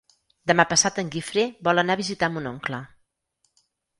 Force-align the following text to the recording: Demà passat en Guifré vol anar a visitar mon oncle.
Demà 0.51 0.63
passat 0.71 0.95
en 1.01 1.09
Guifré 1.15 1.43
vol 1.69 1.83
anar 1.83 1.97
a 1.97 2.01
visitar 2.01 2.31
mon 2.37 2.49
oncle. 2.55 2.83